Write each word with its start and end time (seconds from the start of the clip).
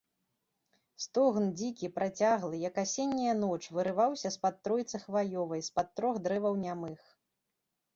Стогн 1.03 1.45
дзікі, 1.59 1.91
працяглы, 1.99 2.63
як 2.69 2.81
асенняя 2.85 3.37
ноч, 3.45 3.63
вырываўся 3.79 4.35
з-пад 4.37 4.61
тройцы 4.65 5.05
хваёвай, 5.09 5.61
з-пад 5.73 5.97
трох 5.99 6.23
дрэваў 6.29 6.63
нямых. 6.69 6.99